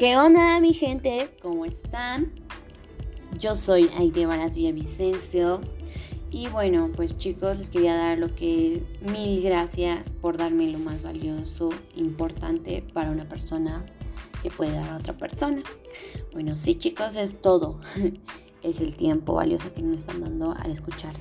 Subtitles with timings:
[0.00, 1.36] ¿Qué onda mi gente?
[1.42, 2.32] ¿Cómo están?
[3.38, 5.60] Yo soy Aide Varas Villavicencio
[6.30, 11.02] y bueno, pues chicos, les quería dar lo que mil gracias por darme lo más
[11.02, 13.84] valioso, importante para una persona
[14.42, 15.62] que puede dar a otra persona.
[16.32, 17.78] Bueno, sí chicos, es todo.
[18.62, 21.12] es el tiempo valioso que nos están dando al escuchar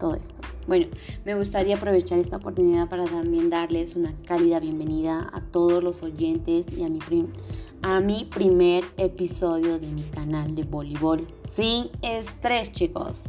[0.00, 0.40] todo esto.
[0.66, 0.86] Bueno,
[1.24, 6.66] me gustaría aprovechar esta oportunidad para también darles una cálida bienvenida a todos los oyentes
[6.76, 6.98] y a mi
[7.82, 13.24] a mi primer episodio de mi canal de voleibol sin estrés, chicos,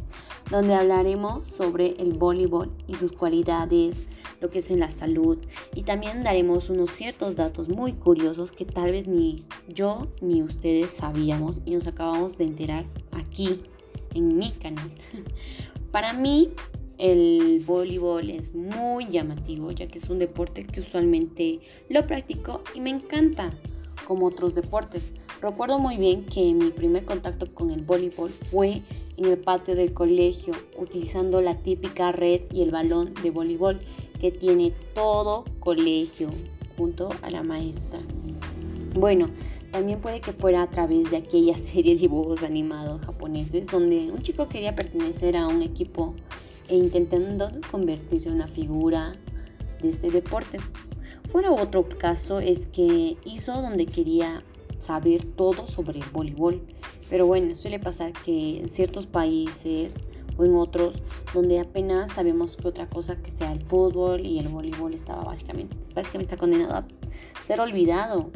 [0.50, 4.02] donde hablaremos sobre el voleibol y sus cualidades,
[4.40, 5.38] lo que es en la salud
[5.74, 10.90] y también daremos unos ciertos datos muy curiosos que tal vez ni yo ni ustedes
[10.90, 13.58] sabíamos y nos acabamos de enterar aquí
[14.14, 14.90] en mi canal.
[15.92, 16.50] Para mí
[16.96, 21.60] el voleibol es muy llamativo ya que es un deporte que usualmente
[21.90, 23.52] lo practico y me encanta
[24.06, 25.12] como otros deportes.
[25.42, 28.80] Recuerdo muy bien que mi primer contacto con el voleibol fue
[29.18, 33.78] en el patio del colegio, utilizando la típica red y el balón de voleibol
[34.18, 36.30] que tiene todo colegio
[36.78, 38.00] junto a la maestra.
[38.94, 39.26] Bueno,
[39.72, 44.22] también puede que fuera a través de aquella serie de dibujos animados japoneses donde un
[44.22, 46.14] chico quería pertenecer a un equipo
[46.68, 49.16] e intentando convertirse en una figura
[49.80, 50.58] de este deporte.
[51.26, 54.44] Fuera otro caso es que hizo donde quería
[54.78, 56.62] saber todo sobre el voleibol.
[57.08, 59.96] Pero bueno, suele pasar que en ciertos países
[60.36, 61.02] o en otros
[61.34, 65.76] donde apenas sabemos que otra cosa que sea el fútbol y el voleibol estaba básicamente,
[65.94, 66.86] básicamente está condenado a
[67.46, 68.30] ser olvidado.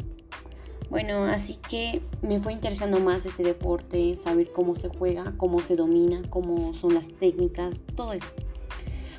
[0.89, 5.75] Bueno, así que me fue interesando más este deporte, saber cómo se juega, cómo se
[5.75, 8.31] domina, cómo son las técnicas, todo eso.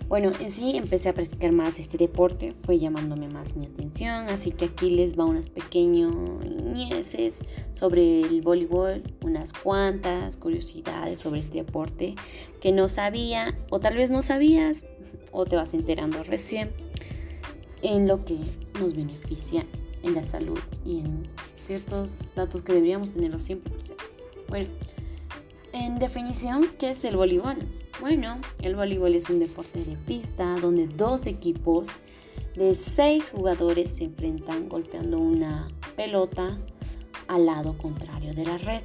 [0.08, 4.52] Bueno, en sí empecé a practicar más este deporte, fue llamándome más mi atención, así
[4.52, 6.14] que aquí les va unas pequeñas
[7.74, 12.14] sobre el voleibol, unas cuantas curiosidades sobre este deporte
[12.62, 14.86] que no sabía o tal vez no sabías
[15.30, 16.70] o te vas enterando recién
[17.82, 18.38] en lo que
[18.80, 19.66] nos beneficia
[20.02, 21.28] en la salud y en
[21.68, 24.26] ciertos datos que deberíamos tenerlos siempre presentes.
[24.48, 24.70] Bueno,
[25.74, 27.58] en definición, ¿qué es el voleibol?
[28.00, 31.88] Bueno, el voleibol es un deporte de pista donde dos equipos
[32.56, 36.58] de seis jugadores se enfrentan golpeando una pelota
[37.26, 38.84] al lado contrario de la red,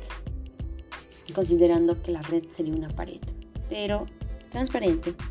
[1.33, 3.21] considerando que la red sería una pared,
[3.69, 4.07] pero
[4.49, 5.15] transparente.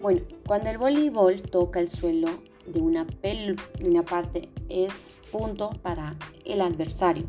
[0.00, 2.28] Bueno, cuando el voleibol toca el suelo
[2.72, 7.26] de una, de una parte es punto para el adversario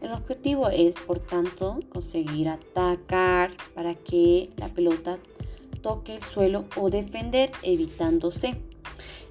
[0.00, 5.18] el objetivo es, por tanto, conseguir atacar para que la pelota
[5.82, 8.56] toque el suelo o defender evitándose.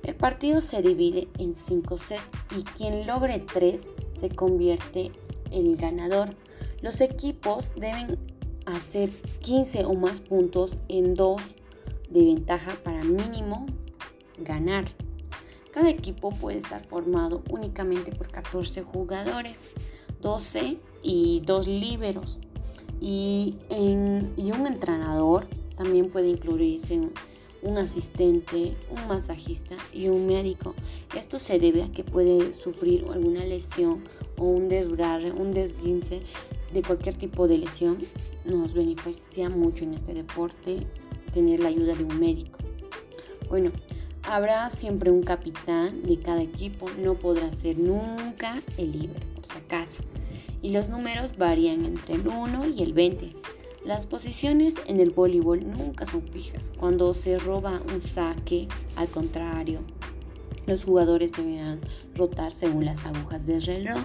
[0.04, 2.22] El partido se divide en 5 sets
[2.56, 3.90] y quien logre 3
[4.20, 5.12] se convierte
[5.50, 6.36] en el ganador.
[6.82, 8.20] Los equipos deben
[8.66, 9.10] hacer
[9.42, 11.42] 15 o más puntos en 2
[12.12, 13.66] de ventaja para mínimo
[14.38, 14.86] ganar.
[15.72, 19.70] Cada equipo puede estar formado únicamente por 14 jugadores.
[20.22, 22.40] 12 y dos líberos.
[23.00, 25.48] Y, un entrenador
[25.78, 27.00] también puede incluirse
[27.62, 30.76] un asistente, un masajista y un médico.
[31.16, 34.04] Esto se debe a que puede sufrir alguna lesión
[34.38, 36.22] o un desgarre, un desguince
[36.74, 38.00] de cualquier tipo de lesión.
[38.44, 40.86] Nos beneficia mucho en este deporte
[41.32, 42.60] tener la ayuda de un médico.
[43.48, 43.72] Bueno,
[44.24, 49.58] habrá siempre un capitán de cada equipo, no podrá ser nunca el líbero por si
[49.58, 50.04] acaso.
[50.62, 53.36] Y los números varían entre el 1 y el 20.
[53.86, 56.74] Las posiciones en el voleibol nunca son fijas.
[56.78, 59.80] Cuando se roba un saque, al contrario,
[60.68, 61.80] los jugadores deberán
[62.14, 64.02] rotar según las agujas del reloj.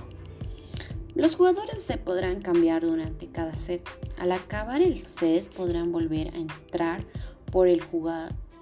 [1.15, 3.89] Los jugadores se podrán cambiar durante cada set.
[4.17, 7.05] Al acabar el set podrán volver a entrar
[7.53, 7.85] por el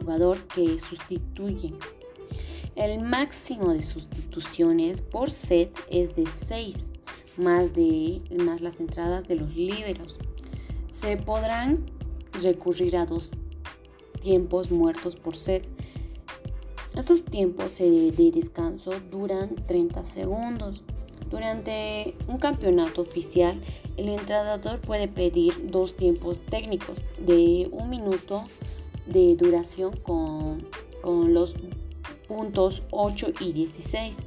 [0.02, 1.78] jugador que sustituyen.
[2.74, 6.90] El máximo de sustituciones por set es de 6,
[7.36, 10.18] más, de, más las entradas de los líberos.
[10.88, 11.84] Se podrán
[12.42, 13.30] recurrir a dos
[14.20, 15.68] tiempos muertos por set.
[16.96, 20.82] Estos tiempos de descanso duran 30 segundos.
[21.30, 23.58] Durante un campeonato oficial,
[23.96, 28.44] el entrenador puede pedir dos tiempos técnicos de un minuto
[29.06, 30.66] de duración con,
[31.00, 31.54] con los
[32.28, 34.24] puntos 8 y 16.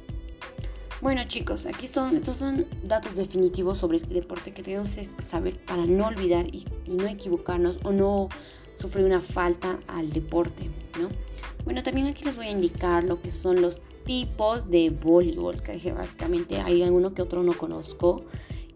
[1.02, 5.58] Bueno chicos, aquí son, estos son datos definitivos sobre este deporte que tenemos que saber
[5.64, 8.28] para no olvidar y, no equivocarnos o no
[8.74, 10.70] sufrir una falta al deporte,
[11.00, 11.08] ¿no?
[11.64, 15.92] Bueno, también aquí les voy a indicar lo que son los tipos de voleibol, que
[15.92, 18.24] básicamente hay alguno que otro no conozco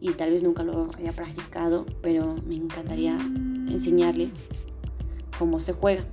[0.00, 3.14] y tal vez nunca lo haya practicado, pero me encantaría
[3.70, 4.44] enseñarles
[5.40, 6.04] cómo se juega.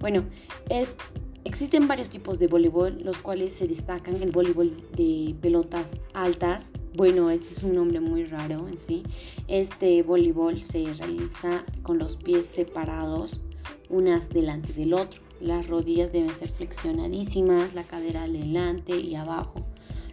[0.00, 0.24] Bueno,
[0.68, 0.96] es,
[1.44, 6.72] existen varios tipos de voleibol, los cuales se destacan el voleibol de pelotas altas.
[6.94, 9.04] Bueno, este es un nombre muy raro en sí.
[9.46, 13.44] Este voleibol se realiza con los pies separados,
[13.88, 15.22] unas delante del otro.
[15.40, 19.64] Las rodillas deben ser flexionadísimas, la cadera adelante y abajo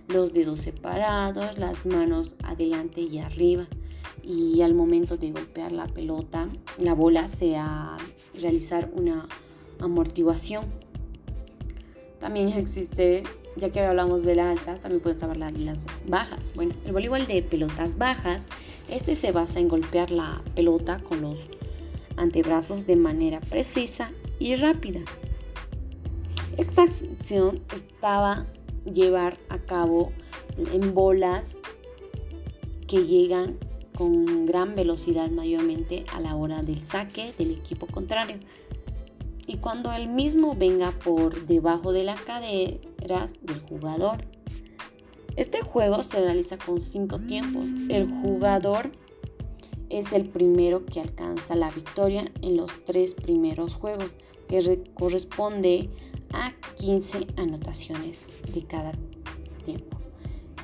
[0.08, 3.66] los dedos separados, las manos adelante y arriba.
[4.32, 6.48] Y al momento de golpear la pelota,
[6.78, 7.98] la bola, se a
[8.40, 9.28] realizar una
[9.80, 10.66] amortiguación.
[12.18, 13.24] También existe,
[13.58, 16.54] ya que hablamos de las altas, también podemos hablar de las bajas.
[16.56, 18.48] Bueno, el voleibol de pelotas bajas,
[18.90, 21.38] este se basa en golpear la pelota con los
[22.16, 25.02] antebrazos de manera precisa y rápida.
[26.58, 28.46] Esta acción estaba
[28.86, 30.14] llevar a cabo
[30.72, 31.58] en bolas
[32.88, 33.58] que llegan
[33.96, 38.38] con gran velocidad mayormente a la hora del saque del equipo contrario.
[39.48, 44.26] Y cuando el mismo venga por debajo de las caderas del jugador.
[45.36, 47.66] Este juego se realiza con cinco tiempos.
[47.90, 48.92] El jugador
[49.90, 54.12] es el primero que alcanza la victoria en los tres primeros juegos,
[54.48, 55.90] que corresponde
[56.34, 58.94] a 15 anotaciones de cada
[59.64, 60.01] tiempo.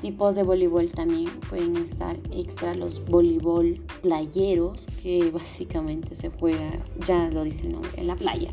[0.00, 6.70] Tipos de voleibol también pueden estar extra los voleibol playeros, que básicamente se juega,
[7.06, 8.50] ya lo dice el nombre, en la playa.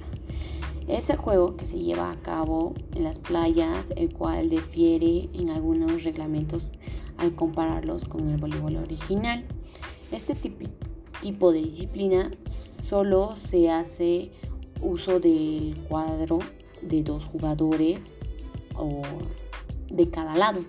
[0.87, 6.03] Ese juego que se lleva a cabo en las playas, el cual difiere en algunos
[6.03, 6.71] reglamentos
[7.17, 9.45] al compararlos con el voleibol original.
[10.11, 10.35] Este
[11.21, 14.31] tipo de disciplina solo se hace
[14.81, 16.39] uso del cuadro
[16.81, 18.13] de dos jugadores
[18.75, 19.01] o
[19.89, 20.61] de cada lado.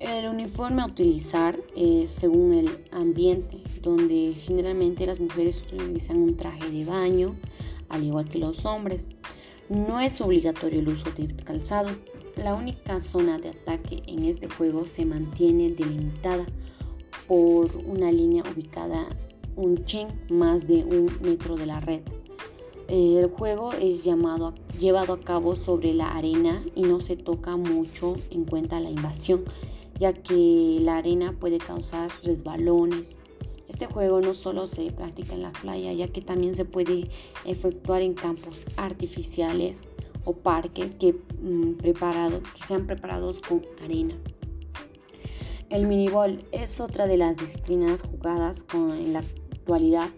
[0.00, 6.68] El uniforme a utilizar es según el ambiente, donde generalmente las mujeres utilizan un traje
[6.68, 7.36] de baño,
[7.88, 9.04] al igual que los hombres.
[9.68, 11.90] No es obligatorio el uso de calzado.
[12.36, 16.44] La única zona de ataque en este juego se mantiene delimitada
[17.28, 19.06] por una línea ubicada
[19.56, 22.02] un chen más de un metro de la red.
[22.88, 28.16] El juego es llamado, llevado a cabo sobre la arena y no se toca mucho
[28.30, 29.44] en cuenta la invasión,
[29.98, 33.18] ya que la arena puede causar resbalones.
[33.68, 37.10] Este juego no solo se practica en la playa, ya que también se puede
[37.44, 39.86] efectuar en campos artificiales
[40.24, 44.14] o parques que, mm, que sean preparados con arena.
[45.70, 50.10] El minibol es otra de las disciplinas jugadas con, en la actualidad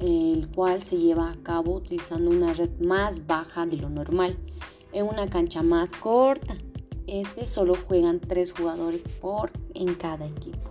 [0.00, 4.36] el cual se lleva a cabo utilizando una red más baja de lo normal
[4.92, 6.56] en una cancha más corta.
[7.08, 10.70] Este solo juegan tres jugadores por en cada equipo.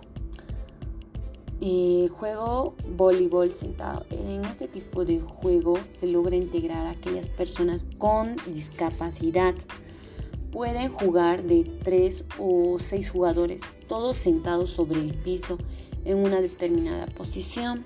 [1.60, 4.06] Eh, juego voleibol sentado.
[4.10, 9.56] En este tipo de juego se logra integrar a aquellas personas con discapacidad.
[10.52, 15.58] Pueden jugar de tres o seis jugadores, todos sentados sobre el piso
[16.04, 17.84] en una determinada posición.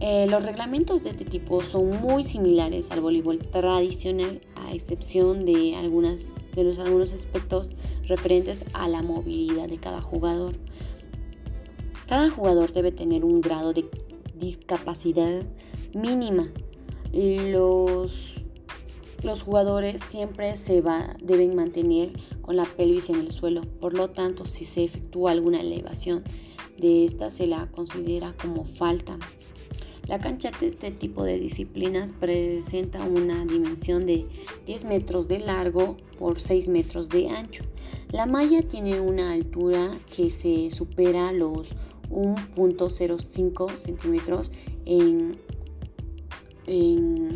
[0.00, 5.76] Eh, los reglamentos de este tipo son muy similares al voleibol tradicional, a excepción de,
[5.76, 6.26] algunas,
[6.64, 7.72] los, algunos aspectos
[8.06, 10.56] referentes a la movilidad de cada jugador.
[12.06, 13.84] Cada jugador debe tener un grado de
[14.34, 15.44] discapacidad
[15.94, 16.48] mínima.
[17.12, 18.36] Los,
[19.22, 23.62] los jugadores siempre se va, deben mantener con la pelvis en el suelo.
[23.80, 26.22] Por lo tanto, si se efectúa alguna elevación
[26.78, 29.18] de esta, se la considera como falta.
[30.08, 34.26] La cancha de este tipo de disciplinas presenta una dimensión de
[34.64, 37.64] 10 metros de largo por 6 metros de ancho.
[38.10, 41.74] La malla tiene una altura que se supera los
[42.08, 44.50] 1.05 centímetros
[44.86, 45.36] en,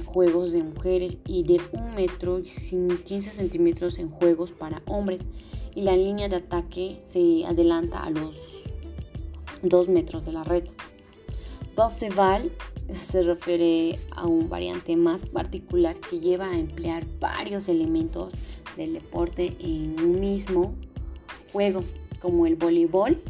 [0.07, 5.27] juegos de mujeres y de 1 metro y 15 centímetros en juegos para hombres.
[5.75, 8.41] Y la línea de ataque se adelanta a los
[9.63, 10.65] 2 metros de la red.
[11.75, 12.53] Parseval
[12.93, 18.35] se refiere a un variante más particular que lleva a emplear varios elementos
[18.77, 20.75] del deporte en un mismo
[21.51, 21.83] juego,
[22.21, 23.23] como el voleibol,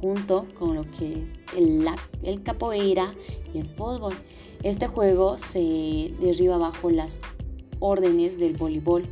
[0.00, 1.86] junto con lo que es el,
[2.22, 3.14] el capoeira
[3.54, 4.14] y el fútbol.
[4.62, 7.20] Este juego se derriba bajo las
[7.78, 9.04] órdenes del voleibol,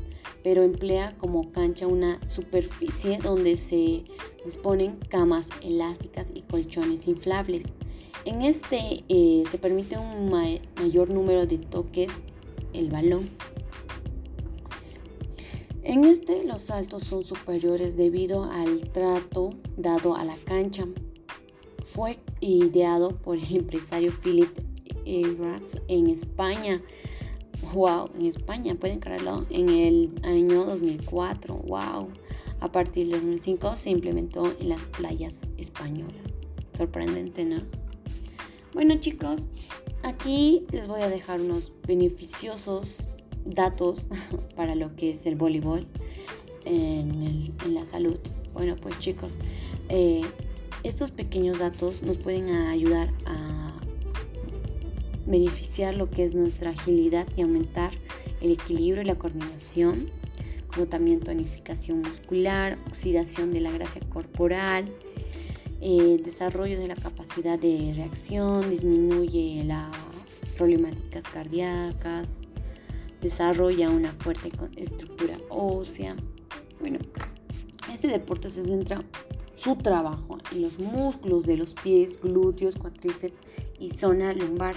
[0.43, 4.05] pero emplea como cancha una superficie donde se
[4.45, 7.73] disponen camas elásticas y colchones inflables.
[8.25, 12.23] En este eh, se permite un mayor número de toques
[12.73, 13.29] el balón.
[15.83, 20.87] En este los saltos son superiores debido al trato dado a la cancha.
[21.85, 24.59] Fue ideado por el empresario Philip
[25.39, 26.83] Ratz en España.
[27.75, 31.55] Wow, en España, pueden creerlo, en el año 2004.
[31.55, 32.09] Wow.
[32.61, 36.35] A partir del 2005 se implementó en las playas españolas.
[36.73, 37.84] Sorprendente, ¿no?
[38.75, 39.47] Bueno chicos,
[40.03, 43.09] aquí les voy a dejar unos beneficiosos
[43.45, 44.09] datos
[44.57, 45.87] para lo que es el voleibol
[46.65, 48.19] en, la salud.
[48.53, 49.37] Bueno, pues chicos,
[49.89, 50.23] eh,
[50.83, 53.77] estos pequeños datos nos pueden ayudar a
[55.25, 57.93] beneficiar lo que es nuestra agilidad y aumentar
[58.41, 60.09] el equilibrio y la coordinación,
[60.67, 64.93] como también tonificación muscular, oxidación de la grasa corporal,
[65.87, 69.95] eh, desarrollo de la capacidad de reacción, disminuye las
[70.57, 72.41] problemáticas cardíacas,
[73.21, 76.17] desarrolla una fuerte estructura ósea.
[76.81, 77.01] Bueno,
[77.93, 79.05] este deporte se centra
[79.55, 83.37] su trabajo en los músculos de los pies, glúteos, cuádriceps
[83.79, 84.77] y zona lumbar.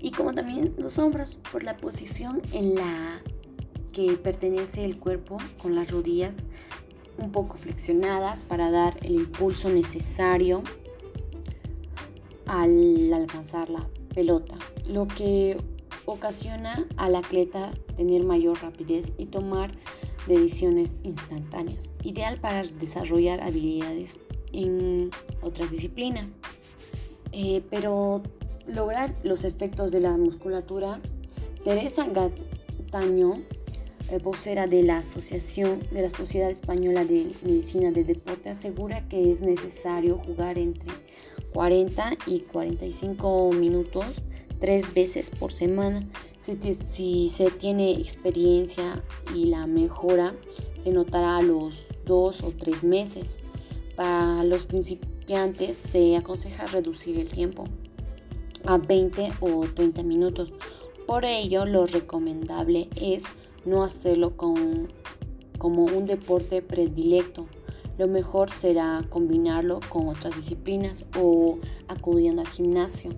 [0.00, 3.22] Y como también los hombros por la posición en la
[3.92, 6.46] que pertenece el cuerpo con las rodillas
[7.18, 10.62] un poco flexionadas para dar el impulso necesario
[12.46, 14.56] al alcanzar la pelota,
[14.88, 15.58] lo que
[16.04, 19.72] ocasiona al atleta tener mayor rapidez y tomar
[20.26, 24.18] decisiones instantáneas, ideal para desarrollar habilidades
[24.52, 25.10] en
[25.42, 26.34] otras disciplinas.
[27.32, 28.22] Eh, pero
[28.66, 31.00] lograr los efectos de la musculatura,
[31.64, 33.34] Teresa Gataño,
[34.22, 39.40] vocera de la Asociación de la Sociedad Española de Medicina del Deporte, asegura que es
[39.40, 40.92] necesario jugar entre
[41.52, 44.22] 40 y 45 minutos
[44.60, 46.06] tres veces por semana.
[46.40, 49.02] Si, se tiene experiencia
[49.34, 50.34] y la mejora
[50.78, 53.40] se notará a los dos o tres meses.
[53.96, 57.64] Para los principiantes se aconseja reducir el tiempo
[58.64, 60.52] a 20 o 30 minutos.
[61.06, 63.24] Por ello, lo recomendable es
[63.66, 64.88] no hacerlo con,
[65.58, 67.46] como un deporte predilecto.
[67.98, 71.58] Lo mejor será combinarlo con otras disciplinas o
[71.88, 73.10] acudiendo al gimnasio.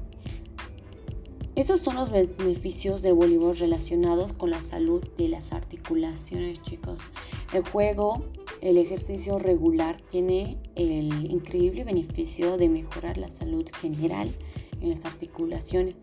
[1.59, 7.01] Estos son los beneficios del voleibol relacionados con la salud de las articulaciones, chicos.
[7.53, 8.23] El juego,
[8.61, 14.31] el ejercicio regular tiene el increíble beneficio de mejorar la salud general
[14.81, 15.97] en las articulaciones.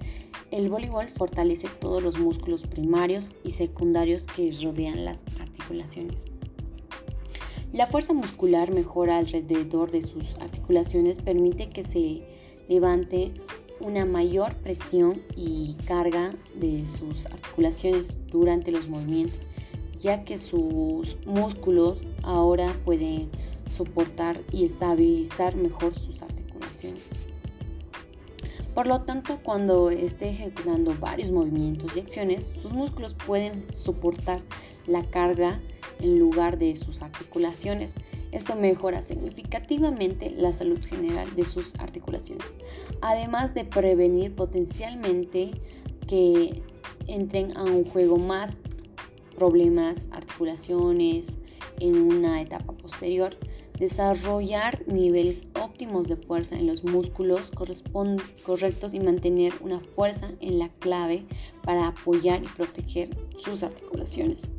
[0.51, 6.25] El voleibol fortalece todos los músculos primarios y secundarios que rodean las articulaciones.
[7.74, 12.22] La fuerza muscular mejora alrededor de sus articulaciones, permite que se
[12.70, 13.34] levante
[13.82, 19.39] una mayor presión y carga de sus articulaciones durante los movimientos,
[20.00, 23.29] ya que sus músculos ahora pueden
[23.75, 27.25] soportar y estabilizar mejor sus articulaciones.
[28.75, 34.41] Por lo tanto, cuando esté ejecutando varios movimientos y acciones, sus músculos pueden soportar
[34.86, 35.60] la carga
[36.00, 37.96] en lugar de sus articulaciones
[38.36, 42.58] esto mejora significativamente la salud general de sus articulaciones,
[43.00, 45.51] además de prevenir potencialmente
[46.05, 46.62] que
[47.08, 48.58] entren a un juego más
[49.38, 51.38] problemas, articulaciones
[51.79, 53.38] en una etapa posterior.
[53.77, 60.70] Desarrollar niveles óptimos de fuerza en los músculos correctos y mantener una fuerza en la
[60.70, 61.25] clave
[61.63, 64.50] para apoyar y proteger sus articulaciones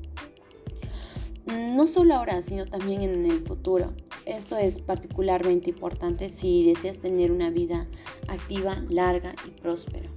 [1.46, 3.92] no solo ahora, sino también en el futuro.
[4.24, 7.86] Esto es particularmente importante si deseas tener una vida
[8.28, 10.10] activa, larga y próspera.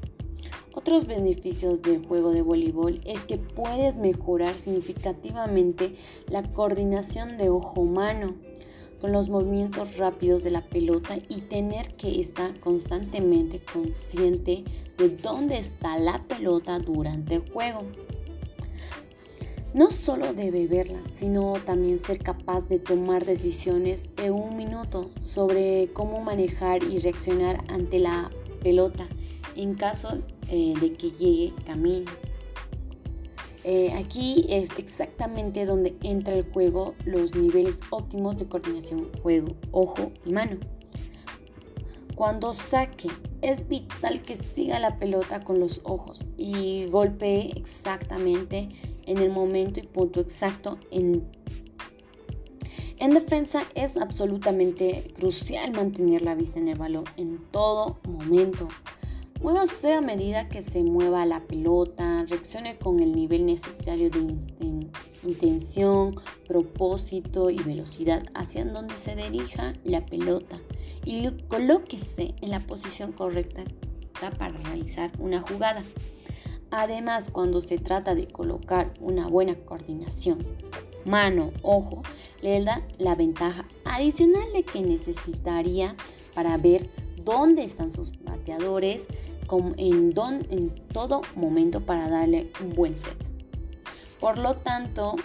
[0.74, 5.96] Otros beneficios del juego de voleibol es que puedes mejorar significativamente
[6.27, 8.36] la coordinación de ojo-mano
[9.01, 14.63] con los movimientos rápidos de la pelota y tener que estar constantemente consciente
[14.98, 17.84] de dónde está la pelota durante el juego.
[19.74, 25.89] No solo debe verla, sino también ser capaz de tomar decisiones en un minuto sobre
[25.94, 28.32] cómo manejar y reaccionar ante la
[28.63, 29.08] pelota
[29.56, 32.10] en caso eh, de que llegue camino.
[33.63, 40.12] Eh, aquí es exactamente donde entra el juego los niveles óptimos de coordinación juego, ojo
[40.25, 40.58] y mano.
[42.16, 43.10] Cuando saque,
[43.42, 48.70] es vital que siga la pelota con los ojos y golpee exactamente
[49.06, 51.25] en el momento y punto exacto en,
[52.98, 58.68] En defensa es absolutamente crucial mantener la vista en el balón en todo momento.
[59.41, 64.36] Muévase a medida que se mueva la pelota, reaccione con el nivel necesario de
[65.24, 66.15] intención,
[66.46, 70.60] propósito y velocidad hacia donde se dirija la pelota
[71.05, 73.63] y colóquese en la posición correcta
[74.38, 75.84] para realizar una jugada.
[76.69, 80.39] Además, cuando se trata de colocar una buena coordinación,
[81.05, 82.01] mano, ojo,
[82.41, 85.96] le da la ventaja adicional de que necesitaría
[86.34, 86.89] para ver
[87.24, 89.08] dónde están sus bateadores
[89.77, 90.13] en,
[90.50, 93.18] en todo momento para darle un buen set.
[94.20, 95.15] Por lo tanto,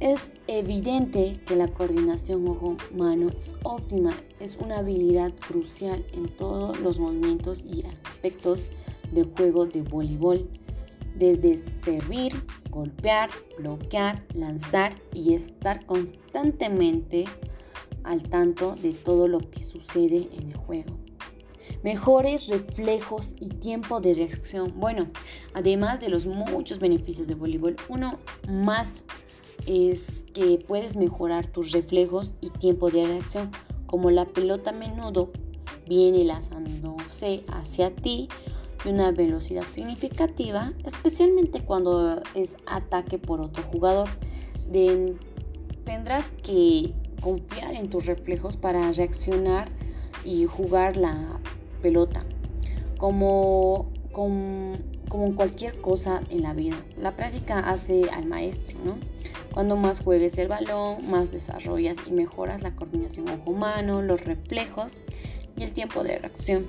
[0.00, 7.00] es evidente que la coordinación ojo-mano es óptima, es una habilidad crucial en todos los
[7.00, 8.66] movimientos y aspectos
[9.12, 10.50] del juego de voleibol,
[11.16, 12.34] desde servir,
[12.70, 17.24] golpear, bloquear, lanzar y estar constantemente
[18.04, 20.95] al tanto de todo lo que sucede en el juego.
[21.82, 24.74] Mejores reflejos y tiempo de reacción.
[24.76, 25.08] Bueno,
[25.54, 28.18] además de los muchos beneficios de voleibol, uno
[28.48, 29.06] más
[29.66, 33.50] es que puedes mejorar tus reflejos y tiempo de reacción,
[33.86, 35.30] como la pelota a menudo
[35.86, 38.28] viene lanzándose hacia ti
[38.84, 44.08] de una velocidad significativa, especialmente cuando es ataque por otro jugador.
[45.84, 49.70] tendrás que confiar en tus reflejos para reaccionar
[50.24, 51.40] y jugar la
[51.86, 52.24] pelota.
[52.98, 54.74] Como, como,
[55.36, 58.98] cualquier cosa en la vida, la práctica hace al maestro, ¿no?
[59.52, 64.98] Cuando más juegues el balón, más desarrollas y mejoras la coordinación ojo-mano, los reflejos
[65.56, 66.66] y el tiempo de reacción.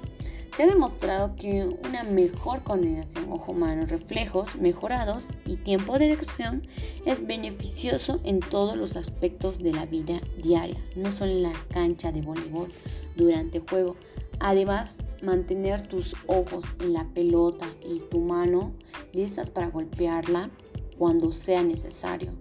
[0.55, 6.67] Se ha demostrado que una mejor coordinación ojo-mano, reflejos mejorados y tiempo de reacción
[7.05, 12.12] es beneficioso en todos los aspectos de la vida diaria, no solo en la cancha
[12.12, 12.69] de voleibol
[13.15, 13.95] durante juego.
[14.39, 18.74] Además, mantener tus ojos en la pelota y tu mano
[19.13, 20.51] listas para golpearla
[20.98, 22.34] cuando sea necesario.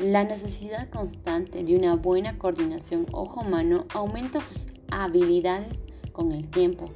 [0.00, 5.78] La necesidad constante de una buena coordinación ojo-mano aumenta sus habilidades
[6.12, 6.90] con el tiempo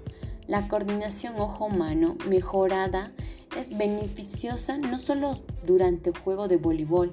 [0.49, 3.13] la coordinación ojo-mano mejorada
[3.61, 5.35] es beneficiosa no solo
[5.67, 7.13] durante el juego de voleibol,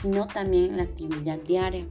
[0.00, 1.86] sino también en la actividad diaria.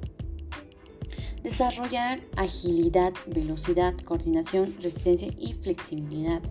[1.44, 6.42] Desarrollar agilidad, velocidad, coordinación, resistencia y flexibilidad.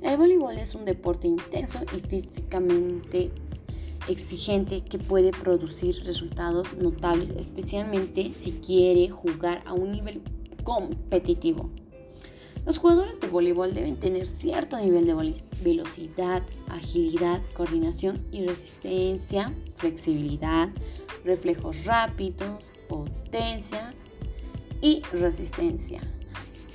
[0.00, 3.32] El voleibol es un deporte intenso y físicamente
[4.08, 10.22] exigente que puede producir resultados notables, especialmente si quiere jugar a un nivel
[10.62, 11.70] competitivo.
[12.64, 20.68] Los jugadores de voleibol deben tener cierto nivel de velocidad, agilidad, coordinación y resistencia, flexibilidad,
[21.24, 23.94] reflejos rápidos, potencia
[24.80, 26.00] y resistencia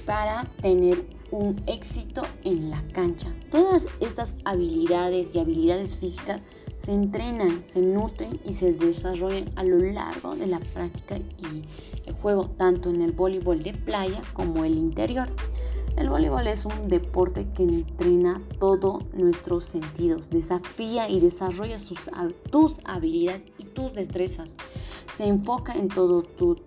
[0.05, 3.33] para tener un éxito en la cancha.
[3.49, 6.41] Todas estas habilidades y habilidades físicas
[6.83, 11.63] se entrenan, se nutren y se desarrollan a lo largo de la práctica y
[12.05, 15.29] el juego tanto en el voleibol de playa como el interior.
[15.95, 21.77] El voleibol es un deporte que entrena todos nuestros sentidos, desafía y desarrolla
[22.49, 24.57] tus habilidades y tus destrezas.
[25.13, 26.61] Se enfoca en todos tus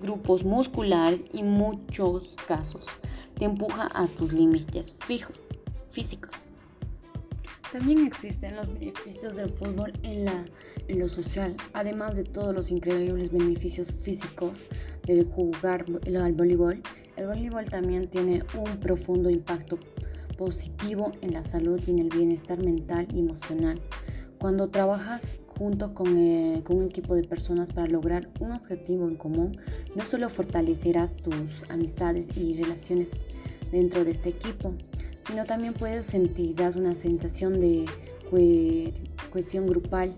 [0.00, 2.86] grupos musculares y muchos casos
[3.36, 5.36] te empuja a tus límites fijos,
[5.90, 6.34] físicos.
[7.72, 10.28] También existen los beneficios del fútbol en,
[10.88, 14.64] en lo social, además de todos los increíbles beneficios físicos
[15.04, 16.80] del jugar al voleibol
[17.16, 19.78] el voleibol también tiene un profundo impacto
[20.36, 23.80] positivo en la salud y en el bienestar mental y emocional.
[24.38, 29.16] Cuando trabajas junto con, eh, con, un equipo de personas para lograr un objetivo en
[29.16, 29.58] común,
[29.94, 33.12] no solo fortalecerás tus amistades y relaciones
[33.72, 34.74] dentro de este equipo,
[35.26, 37.86] sino también puedes sentirás una sensación de
[39.30, 40.14] cohesión grupal.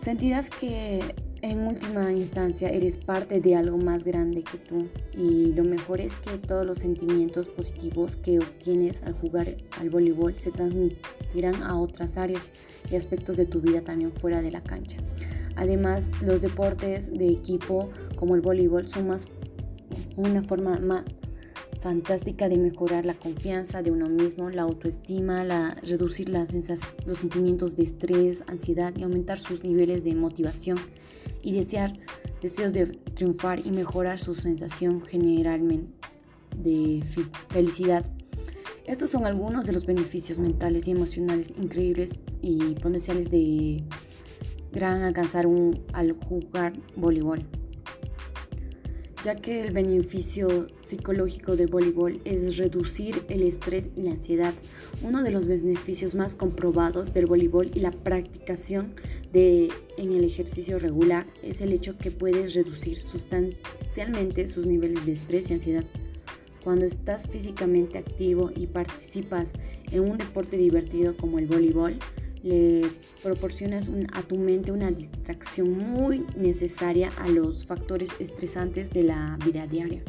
[0.00, 5.64] Sentirás que en última instancia eres parte de algo más grande que tú y lo
[5.64, 11.62] mejor es que todos los sentimientos positivos que obtienes al jugar al voleibol se transmitirán
[11.62, 12.42] a otras áreas
[12.90, 14.98] y aspectos de tu vida también fuera de la cancha.
[15.56, 19.28] Además, los deportes de equipo como el voleibol son más
[20.16, 21.04] una forma más
[21.80, 26.52] fantástica de mejorar la confianza de uno mismo, la autoestima, la, reducir las
[27.06, 30.78] los sentimientos de estrés, ansiedad y aumentar sus niveles de motivación
[31.46, 31.96] y desear
[32.42, 35.92] deseos de triunfar y mejorar su sensación generalmente
[36.56, 37.04] de
[37.48, 38.04] felicidad.
[38.84, 43.84] Estos son algunos de los beneficios mentales y emocionales increíbles y potenciales de
[44.72, 45.46] gran alcanzar
[45.92, 47.46] al jugar voleibol.
[49.24, 54.54] Ya que el beneficio psicológico del voleibol es reducir el estrés y la ansiedad.
[55.02, 58.94] Uno de los beneficios más comprobados del voleibol y la practicación
[59.32, 65.12] de, en el ejercicio regular es el hecho que puedes reducir sustancialmente sus niveles de
[65.12, 65.84] estrés y ansiedad.
[66.62, 69.52] Cuando estás físicamente activo y participas
[69.92, 71.96] en un deporte divertido como el voleibol,
[72.42, 72.82] le
[73.22, 79.66] proporcionas a tu mente una distracción muy necesaria a los factores estresantes de la vida
[79.66, 80.02] diaria.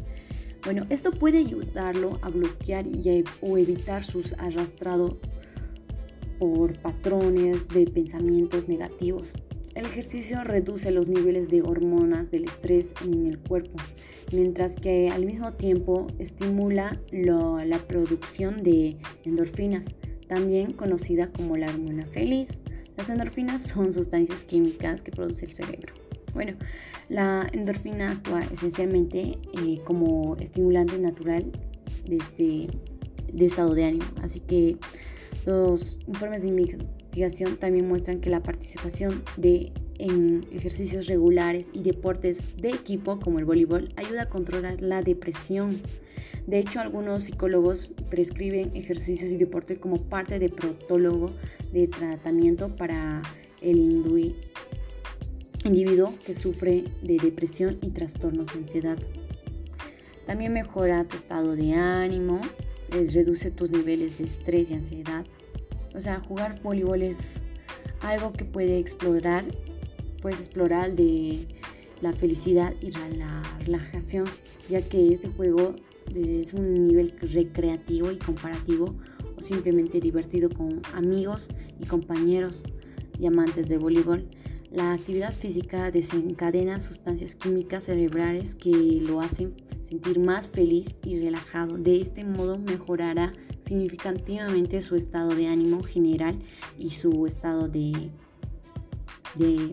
[0.64, 5.16] Bueno, esto puede ayudarlo a bloquear y o evitar sus arrastrados
[6.40, 9.34] por patrones de pensamientos negativos.
[9.76, 13.78] El ejercicio reduce los niveles de hormonas del estrés en el cuerpo,
[14.32, 19.94] mientras que al mismo tiempo estimula la producción de endorfinas,
[20.28, 22.50] también conocida como la hormona feliz.
[22.96, 25.94] Las endorfinas son sustancias químicas que produce el cerebro.
[26.34, 26.54] Bueno,
[27.10, 31.52] la endorfina actúa esencialmente eh, como estimulante natural
[32.06, 32.68] de este
[33.34, 34.06] de estado de ánimo.
[34.22, 34.78] Así que
[35.46, 42.58] los informes de investigación también muestran que la participación de en ejercicios regulares y deportes
[42.58, 45.80] de equipo como el voleibol ayuda a controlar la depresión.
[46.46, 51.32] De hecho, algunos psicólogos prescriben ejercicios y deporte como parte del protólogo
[51.72, 53.22] de tratamiento para
[53.62, 54.36] el
[55.66, 58.98] individuo que sufre de depresión y trastornos de ansiedad.
[60.26, 62.42] También mejora tu estado de ánimo,
[62.90, 65.26] reduce tus niveles de estrés y ansiedad.
[65.96, 67.46] O sea, jugar voleibol es
[68.02, 69.46] algo que puede explorar
[70.22, 71.48] puedes explorar de
[72.02, 74.26] la felicidad y la relajación,
[74.70, 75.76] ya que este juego
[76.14, 78.96] es un nivel recreativo y comparativo
[79.38, 81.50] o simplemente divertido con amigos
[81.80, 82.64] y compañeros
[83.20, 84.28] y amantes de voleibol.
[84.72, 91.78] La actividad física desencadena sustancias químicas cerebrales que lo hacen sentir más feliz y relajado.
[91.78, 96.38] De este modo mejorará significativamente su estado de ánimo general
[96.78, 98.12] y su estado de,
[99.36, 99.72] de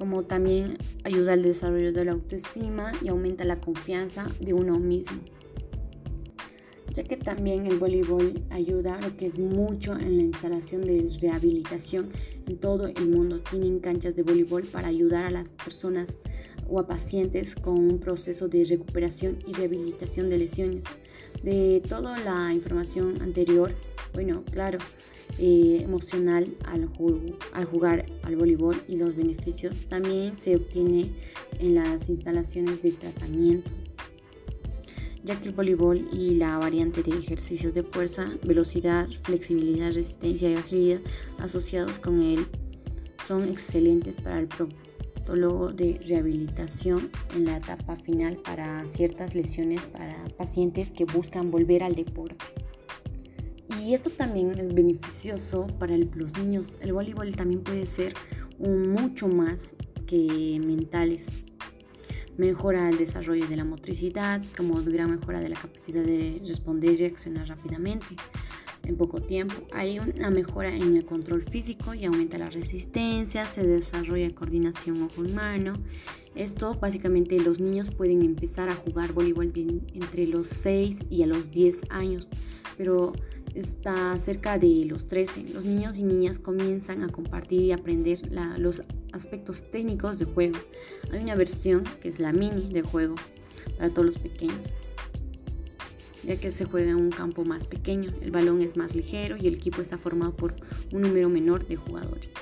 [0.00, 5.20] como también ayuda al desarrollo de la autoestima y aumenta la confianza de uno mismo.
[6.94, 12.10] Ya que también el voleibol ayuda lo que es mucho en la instalación de rehabilitación
[12.48, 13.40] en todo el mundo.
[13.40, 16.18] Tienen canchas de voleibol para ayudar a las personas
[16.66, 20.84] o a pacientes con un proceso de recuperación y rehabilitación de lesiones.
[21.42, 23.74] De toda la información anterior,
[24.14, 24.78] bueno, claro,
[25.38, 26.86] eh, emocional al,
[27.66, 31.12] jugar al voleibol y los beneficios también se obtiene
[31.58, 33.70] en las instalaciones de tratamiento
[35.22, 40.54] ya que el voleibol y la variante de ejercicios de fuerza, velocidad, flexibilidad, resistencia y
[40.54, 41.00] agilidad
[41.38, 42.46] asociados con él
[43.26, 50.26] son excelentes para el protólogo de rehabilitación en la etapa final para ciertas lesiones para
[50.36, 52.44] pacientes que buscan volver al deporte.
[53.78, 56.76] Y esto también es beneficioso para los niños.
[56.80, 58.14] El voleibol también puede ser
[58.58, 61.28] un mucho más que mentales.
[62.36, 66.96] Mejora el desarrollo de la motricidad, como gran mejora de la capacidad de responder y
[66.96, 68.16] reaccionar rápidamente
[68.84, 69.54] en poco tiempo.
[69.72, 75.24] Hay una mejora en el control físico y aumenta la resistencia, se desarrolla coordinación ojo
[75.24, 75.74] y mano.
[76.34, 79.52] Esto básicamente los niños pueden empezar a jugar voleibol
[79.94, 82.28] entre los 6 y a los 10 años,
[82.76, 83.12] pero
[83.54, 85.46] está cerca de los 13.
[85.52, 88.20] Los niños y niñas comienzan a compartir y aprender
[88.58, 90.58] los aspectos técnicos del juego.
[91.10, 93.16] Hay una versión que es la mini del juego
[93.76, 94.72] para todos los pequeños,
[96.24, 98.12] ya que se juega en un campo más pequeño.
[98.20, 100.54] El balón es más ligero y el equipo está formado por
[100.92, 102.32] un número menor de jugadores.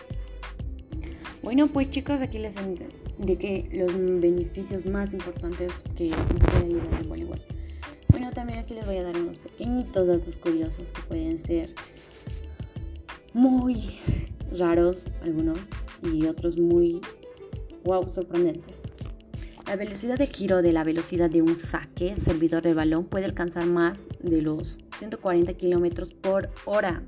[1.42, 2.56] Bueno, pues chicos, aquí les
[3.18, 7.40] indiqué los beneficios más importantes que puede ayudar el voleibol.
[8.08, 11.74] Bueno, también aquí les voy a dar unos pequeñitos datos curiosos que pueden ser
[13.32, 13.98] muy
[14.56, 15.68] raros algunos
[16.02, 17.00] y otros muy
[17.84, 18.82] wow sorprendentes.
[19.68, 23.66] La velocidad de giro de la velocidad de un saque servidor de balón puede alcanzar
[23.66, 27.02] más de los 140 kilómetros por hora.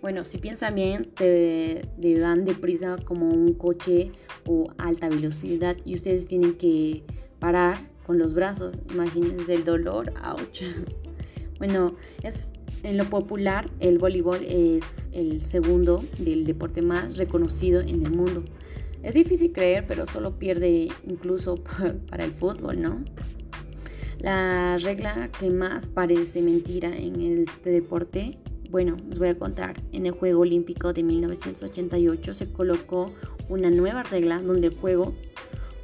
[0.00, 4.12] Bueno, si piensan bien, te, te van deprisa como un coche
[4.46, 7.02] o alta velocidad y ustedes tienen que
[7.40, 8.74] parar con los brazos.
[8.90, 10.62] Imagínense el dolor, ouch.
[11.58, 12.50] Bueno, es
[12.84, 18.44] en lo popular el voleibol es el segundo del deporte más reconocido en el mundo.
[19.08, 21.54] Es difícil creer, pero solo pierde incluso
[22.10, 23.02] para el fútbol, ¿no?
[24.18, 29.82] La regla que más parece mentira en este deporte, bueno, les voy a contar.
[29.92, 33.10] En el Juego Olímpico de 1988 se colocó
[33.48, 35.14] una nueva regla donde el juego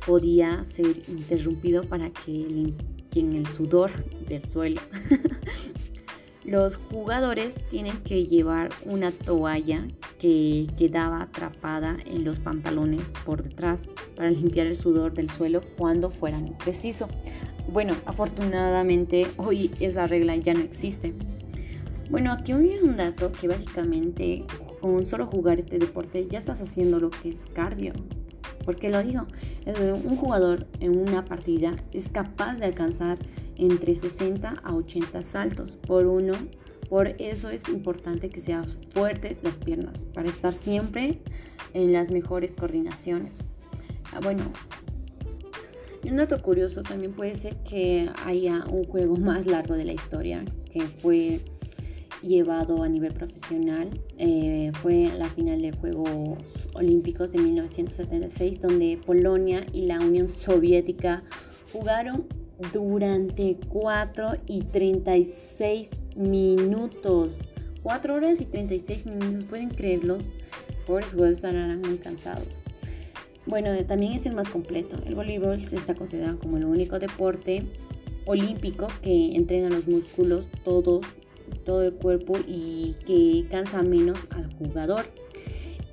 [0.05, 3.91] podía ser interrumpido para que limpien el sudor
[4.29, 4.83] del suelo.
[6.45, 9.89] Los jugadores tienen que llevar una toalla
[10.25, 16.09] que quedaba atrapada en los pantalones por detrás para limpiar el sudor del suelo cuando
[16.09, 17.09] fuera preciso.
[17.71, 21.13] Bueno, afortunadamente hoy esa regla ya no existe.
[22.09, 24.47] Bueno, aquí hoy es un dato que básicamente
[24.81, 27.93] con solo jugar este deporte ya estás haciendo lo que es cardio.
[28.65, 29.27] ¿Por qué lo digo?
[30.05, 33.19] Un jugador en una partida es capaz de alcanzar
[33.57, 36.33] entre 60 a 80 saltos por uno.
[36.95, 41.19] Por eso es importante que seas fuerte las piernas para estar siempre
[41.73, 43.43] en las mejores coordinaciones.
[44.13, 44.45] Ah, bueno,
[46.09, 50.45] un dato curioso también puede ser que haya un juego más largo de la historia
[50.71, 51.41] que fue
[52.23, 54.01] llevado a nivel profesional.
[54.19, 61.25] Eh, fue la final de Juegos Olímpicos de 1976 donde Polonia y la Unión Soviética
[61.73, 62.29] jugaron
[62.73, 67.39] durante 4 y 36 minutos.
[67.83, 70.19] 4 horas y 36 minutos, pueden creerlo.
[70.87, 72.63] Pobres jugadores estarán muy cansados.
[73.47, 74.99] Bueno, también es el más completo.
[75.07, 77.65] El voleibol se está considerado como el único deporte
[78.25, 81.05] olímpico que entrena los músculos todos
[81.65, 85.07] todo el cuerpo y que cansa menos al jugador.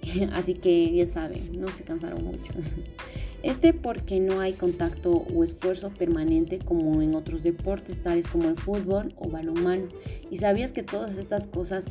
[0.33, 2.53] Así que ya saben, no se cansaron mucho.
[3.43, 8.55] Este porque no hay contacto o esfuerzo permanente como en otros deportes, tales como el
[8.55, 9.87] fútbol o balonmano.
[10.29, 11.89] Y sabías que todas estas cosas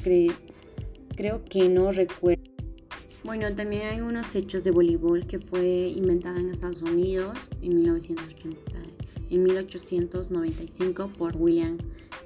[1.17, 2.43] creo que no recuerdo.
[3.25, 8.59] Bueno, también hay unos hechos de voleibol que fue inventado en Estados Unidos en, 1980,
[9.29, 11.77] en 1895 por William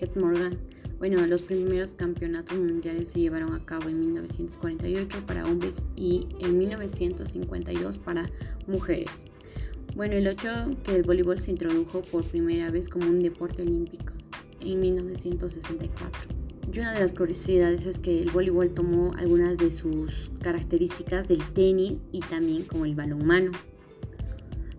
[0.01, 0.59] Head Morgan
[1.07, 6.57] bueno, los primeros campeonatos mundiales se llevaron a cabo en 1948 para hombres y en
[6.57, 8.31] 1952 para
[8.67, 9.27] mujeres.
[9.95, 14.15] Bueno, el 8 que el voleibol se introdujo por primera vez como un deporte olímpico
[14.61, 16.23] en 1964.
[16.73, 21.45] Y una de las curiosidades es que el voleibol tomó algunas de sus características del
[21.53, 23.53] tenis y también como el balonmano.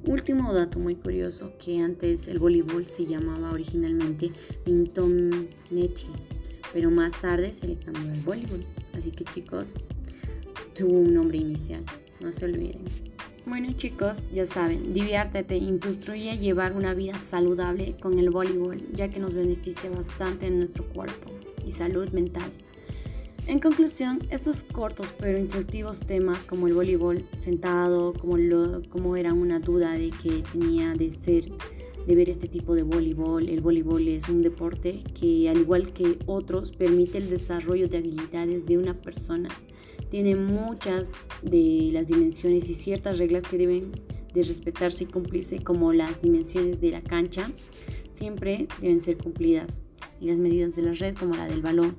[0.08, 4.32] Último dato muy curioso que antes el voleibol se llamaba originalmente
[4.68, 6.10] Mintonetti,
[6.72, 8.62] pero más tarde se le cambió al voleibol.
[8.94, 9.74] Así que chicos,
[10.76, 11.84] tuvo un nombre inicial,
[12.22, 12.84] no se olviden.
[13.48, 19.10] Bueno chicos, ya saben, diviértete y construye llevar una vida saludable con el voleibol, ya
[19.10, 21.32] que nos beneficia bastante en nuestro cuerpo
[21.66, 22.52] y salud mental.
[23.48, 29.34] En conclusión, estos cortos pero instructivos temas como el voleibol sentado, como, lo, como era
[29.34, 31.52] una duda de que tenía de ser,
[32.08, 36.18] de ver este tipo de voleibol, el voleibol es un deporte que al igual que
[36.26, 39.50] otros permite el desarrollo de habilidades de una persona.
[40.10, 43.84] Tiene muchas de las dimensiones y ciertas reglas que deben
[44.34, 47.52] de respetarse y cumplirse como las dimensiones de la cancha
[48.12, 49.82] siempre deben ser cumplidas
[50.20, 51.96] y las medidas de la red como la del balón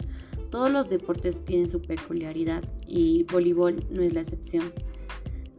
[0.56, 4.72] todos los deportes tienen su peculiaridad y voleibol no es la excepción.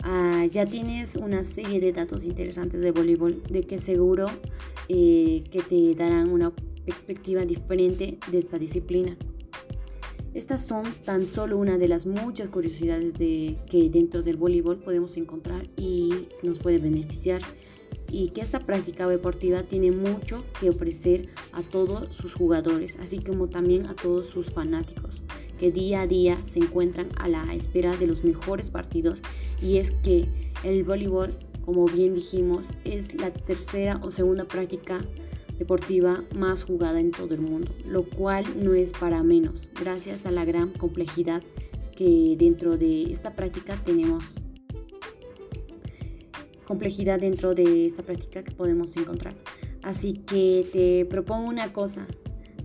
[0.02, 4.26] Ah, ya tienes una serie de datos interesantes de voleibol de que seguro
[4.90, 6.52] eh, que te darán una
[6.84, 9.16] perspectiva diferente de esta disciplina.
[10.34, 15.16] Estas son tan solo una de las muchas curiosidades de, que dentro del voleibol podemos
[15.16, 16.10] encontrar y
[16.42, 17.44] nos puede beneficiar
[18.12, 23.48] y que esta práctica deportiva tiene mucho que ofrecer a todos sus jugadores, así como
[23.50, 25.22] también a todos sus fanáticos,
[25.60, 29.22] que día a día se encuentran a la espera de los mejores partidos.
[29.62, 30.28] Y es que
[30.63, 35.06] el voleibol, como bien dijimos, es la tercera o segunda práctica
[35.58, 40.32] deportiva más jugada en todo el mundo, lo cual no es para menos, gracias a
[40.32, 41.41] la gran complejidad
[41.96, 44.24] que dentro de esta práctica tenemos
[46.68, 49.36] complejidad dentro de esta práctica que podemos encontrar.
[49.82, 52.06] Así que te propongo una cosa.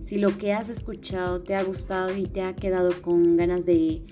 [0.01, 4.03] Si lo que has escuchado te ha gustado y te ha quedado con ganas de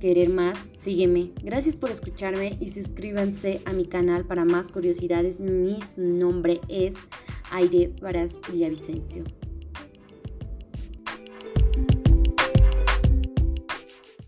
[0.00, 1.32] querer más, sígueme.
[1.42, 5.40] Gracias por escucharme y suscríbanse a mi canal para más curiosidades.
[5.40, 6.94] Mi nombre es
[7.50, 9.24] Aide Varas Villavicencio.